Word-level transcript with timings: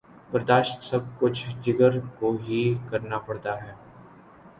برداشت 0.31 0.81
سب 0.83 0.99
کچھ 1.19 1.45
جگر 1.63 1.99
کو 2.19 2.35
ہی 2.43 2.61
کرنا 2.89 3.17
پڑتا۔ 3.19 3.55